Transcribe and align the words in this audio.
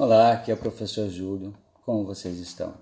Olá, 0.00 0.34
aqui 0.34 0.52
é 0.52 0.54
o 0.54 0.56
professor 0.56 1.08
Júlio. 1.08 1.52
Como 1.84 2.04
vocês 2.04 2.38
estão? 2.38 2.72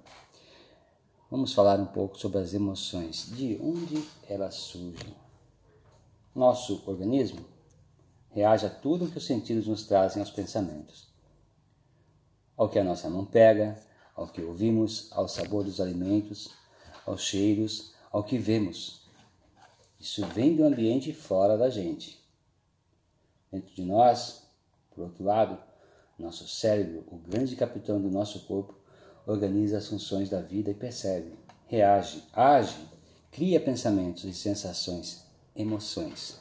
Vamos 1.30 1.54
falar 1.54 1.80
um 1.80 1.86
pouco 1.86 2.18
sobre 2.18 2.40
as 2.40 2.52
emoções, 2.52 3.34
de 3.34 3.58
onde 3.58 4.06
elas 4.28 4.56
surgem. 4.56 5.16
Nosso 6.34 6.84
organismo 6.86 7.42
reage 8.32 8.66
a 8.66 8.68
tudo 8.68 9.10
que 9.10 9.16
os 9.16 9.24
sentidos 9.24 9.66
nos 9.66 9.86
trazem 9.86 10.20
aos 10.20 10.30
pensamentos. 10.30 11.08
Ao 12.54 12.68
que 12.68 12.78
a 12.78 12.84
nossa 12.84 13.08
mão 13.08 13.24
pega, 13.24 13.82
ao 14.14 14.28
que 14.28 14.42
ouvimos, 14.42 15.08
ao 15.10 15.26
sabor 15.26 15.64
dos 15.64 15.80
alimentos, 15.80 16.50
aos 17.06 17.22
cheiros, 17.22 17.94
ao 18.12 18.22
que 18.22 18.36
vemos. 18.36 19.08
Isso 19.98 20.22
vem 20.26 20.54
do 20.54 20.64
ambiente 20.64 21.14
fora 21.14 21.56
da 21.56 21.70
gente. 21.70 22.22
Dentro 23.50 23.74
de 23.74 23.86
nós, 23.86 24.46
por 24.94 25.04
outro 25.04 25.24
lado, 25.24 25.58
nosso 26.18 26.48
cérebro, 26.48 27.04
o 27.08 27.16
grande 27.16 27.56
capitão 27.56 28.00
do 28.00 28.10
nosso 28.10 28.40
corpo, 28.46 28.74
organiza 29.26 29.78
as 29.78 29.88
funções 29.88 30.30
da 30.30 30.40
vida 30.40 30.70
e 30.70 30.74
percebe, 30.74 31.32
reage, 31.66 32.22
age, 32.32 32.76
cria 33.30 33.60
pensamentos 33.60 34.24
e 34.24 34.32
sensações, 34.32 35.24
emoções. 35.54 36.38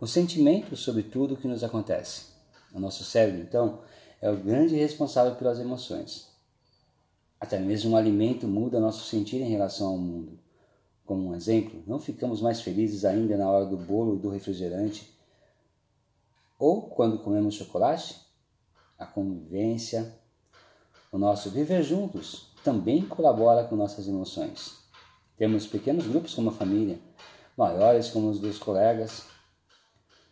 O 0.00 0.06
sentimento 0.06 0.76
sobre 0.76 1.02
tudo 1.02 1.34
o 1.34 1.36
que 1.36 1.48
nos 1.48 1.62
acontece. 1.62 2.26
O 2.72 2.80
nosso 2.80 3.04
cérebro, 3.04 3.42
então, 3.42 3.80
é 4.20 4.30
o 4.30 4.36
grande 4.36 4.74
responsável 4.74 5.34
pelas 5.34 5.58
emoções. 5.58 6.28
Até 7.40 7.58
mesmo 7.58 7.90
um 7.90 7.96
alimento 7.96 8.46
muda 8.46 8.80
nosso 8.80 9.04
sentir 9.08 9.40
em 9.40 9.50
relação 9.50 9.88
ao 9.88 9.98
mundo. 9.98 10.38
Como 11.04 11.28
um 11.28 11.34
exemplo, 11.34 11.82
não 11.86 11.98
ficamos 11.98 12.40
mais 12.40 12.60
felizes 12.60 13.04
ainda 13.04 13.36
na 13.36 13.50
hora 13.50 13.66
do 13.66 13.76
bolo 13.76 14.16
e 14.16 14.20
do 14.20 14.30
refrigerante 14.30 15.12
ou 16.58 16.82
quando 16.82 17.18
comemos 17.18 17.56
chocolate? 17.56 18.31
A 19.02 19.06
convivência, 19.06 20.14
o 21.10 21.18
nosso 21.18 21.50
viver 21.50 21.82
juntos 21.82 22.52
também 22.62 23.04
colabora 23.04 23.64
com 23.64 23.74
nossas 23.74 24.06
emoções. 24.06 24.78
Temos 25.36 25.66
pequenos 25.66 26.06
grupos 26.06 26.34
como 26.34 26.50
a 26.50 26.52
família, 26.52 27.00
maiores 27.56 28.10
como 28.10 28.30
os 28.30 28.38
dos 28.38 28.58
colegas 28.58 29.24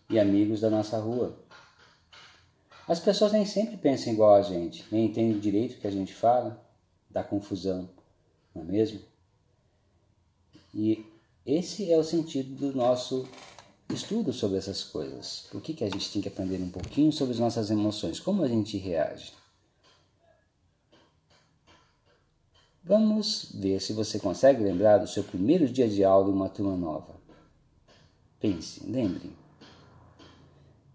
e 0.08 0.20
amigos 0.20 0.60
da 0.60 0.70
nossa 0.70 1.00
rua. 1.00 1.36
As 2.86 3.00
pessoas 3.00 3.32
nem 3.32 3.44
sempre 3.44 3.76
pensam 3.76 4.12
igual 4.12 4.36
a 4.36 4.42
gente, 4.42 4.86
nem 4.92 5.06
entendem 5.06 5.40
direito 5.40 5.74
o 5.74 5.80
que 5.80 5.88
a 5.88 5.92
gente 5.92 6.14
fala, 6.14 6.64
dá 7.10 7.24
confusão, 7.24 7.90
não 8.54 8.62
é 8.62 8.66
mesmo? 8.66 9.00
E 10.72 11.04
esse 11.44 11.92
é 11.92 11.98
o 11.98 12.04
sentido 12.04 12.54
do 12.54 12.76
nosso 12.76 13.28
estudo 13.92 14.32
sobre 14.32 14.58
essas 14.58 14.82
coisas. 14.82 15.46
Por 15.50 15.60
que, 15.60 15.74
que 15.74 15.84
a 15.84 15.88
gente 15.88 16.12
tem 16.12 16.22
que 16.22 16.28
aprender 16.28 16.60
um 16.60 16.70
pouquinho 16.70 17.12
sobre 17.12 17.34
as 17.34 17.40
nossas 17.40 17.70
emoções? 17.70 18.20
Como 18.20 18.42
a 18.42 18.48
gente 18.48 18.76
reage? 18.76 19.32
Vamos 22.82 23.52
ver 23.54 23.80
se 23.80 23.92
você 23.92 24.18
consegue 24.18 24.62
lembrar 24.62 24.98
do 24.98 25.06
seu 25.06 25.22
primeiro 25.22 25.68
dia 25.68 25.88
de 25.88 26.02
aula 26.02 26.30
em 26.30 26.32
uma 26.32 26.48
turma 26.48 26.76
nova. 26.76 27.14
Pense, 28.40 28.84
lembre. 28.86 29.30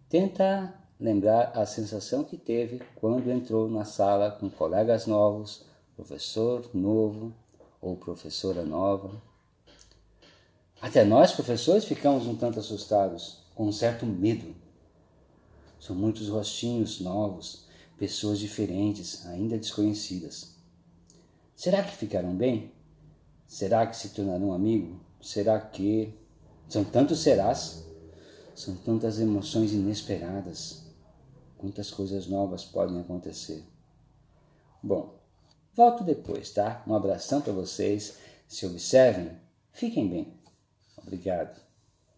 Tenta 0.09 0.73
lembrar 0.99 1.51
a 1.55 1.65
sensação 1.65 2.23
que 2.23 2.37
teve 2.37 2.81
quando 2.95 3.31
entrou 3.31 3.69
na 3.69 3.85
sala 3.85 4.31
com 4.31 4.49
colegas 4.49 5.05
novos, 5.05 5.63
professor 5.95 6.69
novo 6.73 7.33
ou 7.79 7.95
professora 7.95 8.63
nova. 8.63 9.21
Até 10.85 11.03
nós, 11.03 11.31
professores, 11.31 11.83
ficamos 11.83 12.27
um 12.27 12.35
tanto 12.35 12.59
assustados, 12.59 13.39
com 13.55 13.65
um 13.65 13.71
certo 13.71 14.05
medo. 14.05 14.55
São 15.79 15.95
muitos 15.95 16.29
rostinhos 16.29 17.01
novos, 17.01 17.65
pessoas 17.97 18.37
diferentes, 18.37 19.25
ainda 19.25 19.57
desconhecidas. 19.57 20.55
Será 21.55 21.81
que 21.81 21.95
ficaram 21.95 22.35
bem? 22.35 22.71
Será 23.47 23.87
que 23.87 23.97
se 23.97 24.09
tornarão 24.09 24.53
amigos? 24.53 24.95
Será 25.19 25.59
que. 25.59 26.13
São 26.69 26.83
tantos 26.83 27.17
serás? 27.21 27.83
São 28.53 28.75
tantas 28.75 29.19
emoções 29.19 29.73
inesperadas. 29.73 30.83
Quantas 31.57 31.89
coisas 31.89 32.27
novas 32.27 32.63
podem 32.63 33.01
acontecer. 33.01 33.63
Bom, 34.83 35.19
volto 35.73 36.03
depois, 36.03 36.51
tá? 36.51 36.83
Um 36.85 36.93
abração 36.93 37.41
para 37.41 37.53
vocês. 37.53 38.17
Se 38.47 38.67
observem, 38.67 39.31
fiquem 39.71 40.07
bem. 40.07 40.44
Obrigado. 41.05 41.64